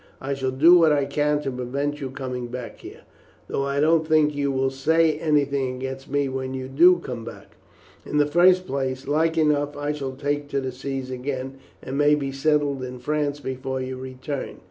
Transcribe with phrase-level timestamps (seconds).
[0.19, 3.01] I shall do what I can to prevent you coming back here,
[3.47, 7.55] though I don't think you will say anything against me when you do come back.
[8.03, 12.15] In the first place, like enough I shall take to the sea again, and may
[12.15, 14.57] be settled in France before you return.